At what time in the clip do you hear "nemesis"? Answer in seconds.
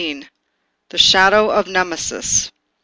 1.67-2.51